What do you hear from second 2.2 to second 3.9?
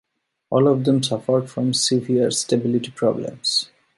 stability problems.